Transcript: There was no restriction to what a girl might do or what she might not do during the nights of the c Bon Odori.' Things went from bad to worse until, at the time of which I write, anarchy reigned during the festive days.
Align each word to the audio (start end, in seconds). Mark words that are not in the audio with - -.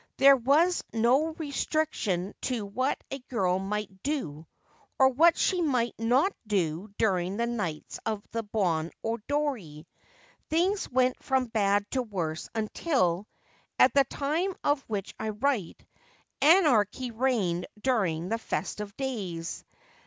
There 0.17 0.35
was 0.35 0.83
no 0.91 1.27
restriction 1.33 2.33
to 2.41 2.65
what 2.65 2.99
a 3.11 3.19
girl 3.19 3.59
might 3.59 4.01
do 4.01 4.47
or 4.97 5.09
what 5.09 5.37
she 5.37 5.61
might 5.61 5.93
not 5.99 6.33
do 6.47 6.91
during 6.97 7.37
the 7.37 7.45
nights 7.45 7.99
of 8.03 8.23
the 8.31 8.41
c 8.41 8.47
Bon 8.51 8.89
Odori.' 9.05 9.85
Things 10.49 10.89
went 10.89 11.21
from 11.23 11.45
bad 11.45 11.85
to 11.91 12.01
worse 12.01 12.49
until, 12.55 13.27
at 13.77 13.93
the 13.93 14.05
time 14.05 14.55
of 14.63 14.81
which 14.89 15.13
I 15.19 15.29
write, 15.29 15.85
anarchy 16.41 17.11
reigned 17.11 17.67
during 17.79 18.29
the 18.29 18.39
festive 18.39 18.97
days. 18.97 19.63